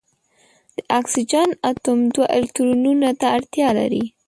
د 0.75 0.77
اکسیجن 0.99 1.49
اتوم 1.69 1.99
دوه 2.13 2.25
الکترونونو 2.37 3.09
ته 3.19 3.25
اړتیا 3.37 3.69
لري. 3.79 4.03